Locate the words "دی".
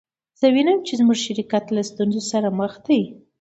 2.85-3.01